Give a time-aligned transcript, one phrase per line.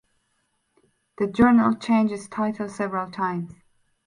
[1.19, 3.53] The journal changed its title several times.